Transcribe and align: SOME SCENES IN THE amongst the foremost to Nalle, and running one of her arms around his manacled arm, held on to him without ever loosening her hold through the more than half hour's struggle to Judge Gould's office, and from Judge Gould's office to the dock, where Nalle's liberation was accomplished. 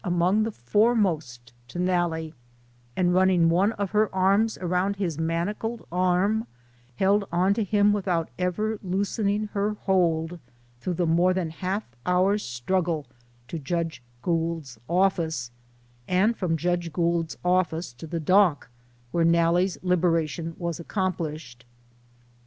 SOME 0.03 0.09
SCENES 0.13 0.17
IN 0.17 0.23
THE 0.23 0.25
amongst 0.31 0.45
the 0.65 0.69
foremost 0.71 1.53
to 1.67 1.77
Nalle, 1.79 2.33
and 2.95 3.13
running 3.13 3.49
one 3.49 3.71
of 3.73 3.91
her 3.91 4.09
arms 4.15 4.57
around 4.57 4.95
his 4.95 5.19
manacled 5.19 5.85
arm, 5.91 6.47
held 6.95 7.25
on 7.31 7.53
to 7.53 7.63
him 7.63 7.93
without 7.93 8.29
ever 8.39 8.79
loosening 8.81 9.49
her 9.53 9.75
hold 9.81 10.39
through 10.79 10.95
the 10.95 11.05
more 11.05 11.35
than 11.35 11.51
half 11.51 11.87
hour's 12.03 12.41
struggle 12.41 13.05
to 13.47 13.59
Judge 13.59 14.01
Gould's 14.23 14.79
office, 14.89 15.51
and 16.07 16.35
from 16.35 16.57
Judge 16.57 16.91
Gould's 16.91 17.37
office 17.45 17.93
to 17.93 18.07
the 18.07 18.19
dock, 18.19 18.71
where 19.11 19.23
Nalle's 19.23 19.77
liberation 19.83 20.55
was 20.57 20.79
accomplished. 20.79 21.63